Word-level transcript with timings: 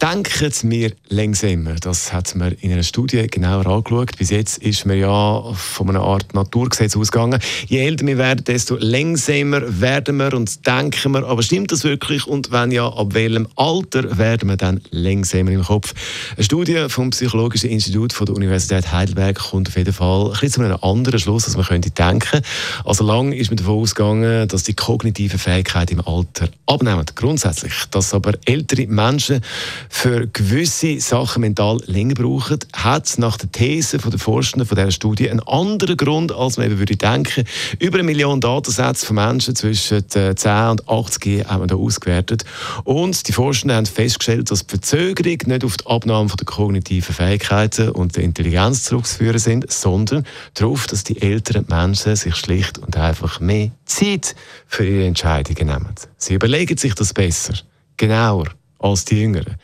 denken 0.00 0.70
wir 0.70 0.92
langsamer. 1.08 1.74
Das 1.74 2.12
hat 2.12 2.34
man 2.34 2.52
in 2.52 2.72
einer 2.72 2.82
Studie 2.82 3.26
genauer 3.26 3.66
angeschaut. 3.66 4.16
Bis 4.18 4.30
jetzt 4.30 4.58
ist 4.58 4.84
man 4.86 4.98
ja 4.98 5.42
von 5.54 5.88
einer 5.88 6.02
Art 6.02 6.34
Naturgesetz 6.34 6.96
ausgegangen. 6.96 7.40
Je 7.66 7.78
älter 7.78 8.06
wir 8.06 8.18
werden, 8.18 8.44
desto 8.44 8.76
langsamer 8.76 9.62
werden 9.80 10.18
wir 10.18 10.34
und 10.34 10.66
denken 10.66 11.12
wir. 11.12 11.26
Aber 11.26 11.42
stimmt 11.42 11.72
das 11.72 11.84
wirklich? 11.84 12.26
Und 12.26 12.52
wenn 12.52 12.72
ja, 12.72 12.86
ab 12.86 13.14
welchem 13.14 13.48
Alter 13.56 14.18
werden 14.18 14.48
wir 14.48 14.56
dann 14.56 14.80
langsamer 14.90 15.50
im 15.50 15.64
Kopf? 15.64 15.94
Eine 16.36 16.44
Studie 16.44 16.86
vom 16.88 17.10
Psychologischen 17.10 17.70
Institut 17.70 18.12
von 18.12 18.26
der 18.26 18.34
Universität 18.34 18.92
Heidelberg 18.92 19.38
kommt 19.38 19.68
auf 19.68 19.76
jeden 19.76 19.92
Fall 19.92 20.32
ein 20.40 20.50
zu 20.50 20.60
einem 20.60 20.78
anderen 20.82 21.18
Schluss, 21.18 21.46
als 21.46 21.56
man 21.56 21.66
könnte 21.66 21.90
denken. 21.90 22.42
Also 22.84 23.04
lang 23.04 23.32
ist 23.32 23.50
man 23.50 23.56
davon 23.56 23.80
ausgegangen, 23.80 24.48
dass 24.48 24.64
die 24.64 24.74
kognitiven 24.74 25.38
Fähigkeiten 25.38 25.94
im 25.94 26.06
Alter 26.06 26.48
abnehmen. 26.66 27.04
Grundsätzlich, 27.14 27.72
dass 27.90 28.12
aber 28.12 28.34
ältere 28.44 28.86
Menschen 28.86 29.40
für 29.88 30.26
gewisse 30.26 31.00
Sachen 31.00 31.42
mental 31.42 31.78
länger 31.86 32.14
brauchen, 32.14 32.58
hat 32.74 33.06
es 33.06 33.18
nach 33.18 33.36
der 33.36 33.50
These 33.50 33.98
der 33.98 34.18
Forschenden 34.18 34.66
von 34.66 34.76
dieser 34.76 34.90
Studie 34.90 35.30
einen 35.30 35.40
anderen 35.40 35.96
Grund, 35.96 36.32
als 36.32 36.56
man 36.56 36.66
eben 36.66 36.78
würde 36.78 36.96
denken. 36.96 37.44
Über 37.78 37.98
eine 37.98 38.04
Million 38.04 38.40
Datensätze 38.40 39.06
von 39.06 39.16
Menschen 39.16 39.56
zwischen 39.56 40.08
10 40.08 40.36
äh, 40.36 40.70
und 40.70 40.88
80 40.88 41.26
Jahren 41.26 41.50
haben 41.50 41.62
wir 41.62 41.66
da 41.66 41.76
ausgewertet. 41.76 42.44
Und 42.84 43.26
die 43.28 43.32
Forschenden 43.32 43.76
haben 43.76 43.86
festgestellt, 43.86 44.50
dass 44.50 44.66
die 44.66 44.70
Verzögerung 44.70 45.38
nicht 45.46 45.64
auf 45.64 45.76
die 45.76 45.86
Abnahme 45.86 46.30
der 46.36 46.46
kognitiven 46.46 47.14
Fähigkeiten 47.14 47.90
und 47.90 48.16
der 48.16 48.24
Intelligenz 48.24 48.84
zurückzuführen 48.84 49.38
sind, 49.38 49.70
sondern 49.72 50.24
darauf, 50.54 50.86
dass 50.86 51.04
die 51.04 51.20
älteren 51.20 51.66
Menschen 51.68 52.16
sich 52.16 52.36
schlicht 52.36 52.78
und 52.78 52.96
einfach 52.96 53.40
mehr 53.40 53.70
Zeit 53.84 54.34
für 54.66 54.86
ihre 54.86 55.06
Entscheidungen 55.06 55.66
nehmen. 55.66 55.94
Sie 56.16 56.34
überlegen 56.34 56.76
sich 56.76 56.94
das 56.94 57.12
besser, 57.12 57.54
genauer 57.96 58.46
als 58.86 59.04
die 59.04 59.20
Jüngeren. 59.20 59.56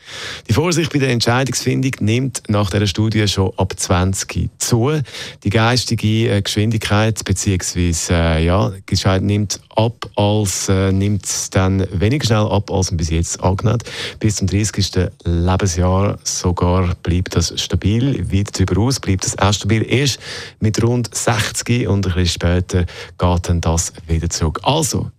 Die 0.49 0.53
Vorsicht 0.53 0.91
bei 0.91 0.99
der 0.99 1.09
Entscheidungsfindung 1.09 1.91
nimmt 1.99 2.43
nach 2.47 2.69
dieser 2.69 2.87
Studie 2.87 3.27
schon 3.27 3.51
ab 3.57 3.73
20 3.75 4.49
zu. 4.57 4.91
Die 5.43 5.49
geistige 5.49 6.29
äh, 6.29 6.41
Geschwindigkeit 6.41 7.23
bzw. 7.23 7.93
Äh, 8.09 8.45
ja, 8.45 8.71
nimmt 9.19 9.59
ab 9.75 10.09
als 10.15 10.69
äh, 10.69 10.91
nimmt 10.91 11.25
dann 11.55 11.87
weniger 11.91 12.25
schnell 12.25 12.47
ab 12.47 12.69
als 12.71 12.95
bis 12.95 13.09
jetzt 13.09 13.41
angenommen. 13.41 13.79
Bis 14.19 14.35
zum 14.35 14.47
30. 14.47 15.09
Lebensjahr 15.25 16.17
sogar 16.23 16.95
bleibt 17.01 17.35
das 17.35 17.53
stabil. 17.59 18.31
Weit 18.31 18.59
darüber 18.59 18.81
aus 18.81 18.99
bleibt 18.99 19.25
das 19.25 19.37
auch 19.37 19.53
stabil. 19.53 19.85
Erst 19.87 20.19
mit 20.59 20.81
rund 20.83 21.13
60 21.13 21.87
und 21.87 22.05
ein 22.05 22.13
bisschen 22.13 22.27
später 22.27 22.85
geht 23.17 23.49
dann 23.49 23.61
das 23.61 23.93
wieder 24.07 24.29
zurück. 24.29 24.59
Also 24.63 25.11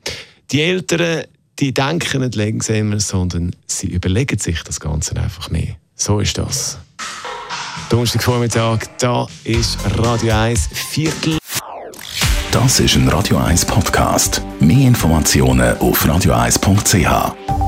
die 0.50 0.60
Älteren 0.60 1.24
die 1.58 1.72
denken 1.72 2.22
nicht 2.22 2.34
langsamer, 2.34 3.00
sondern 3.00 3.54
sie 3.66 3.88
überlegen 3.88 4.38
sich 4.38 4.62
das 4.62 4.80
Ganze 4.80 5.16
einfach 5.16 5.50
mehr. 5.50 5.76
So 5.94 6.20
ist 6.20 6.38
das. 6.38 6.78
Donnerstagvormittag, 7.90 8.80
da 8.98 9.26
ist 9.44 9.78
Radio 9.98 10.34
1 10.34 10.68
Viertel. 10.72 11.38
Das 12.50 12.80
ist 12.80 12.94
ein 12.96 13.08
Radio 13.08 13.38
1 13.38 13.64
Podcast. 13.66 14.42
Mehr 14.60 14.86
Informationen 14.88 15.76
auf 15.78 16.04
radio1.ch. 16.04 17.63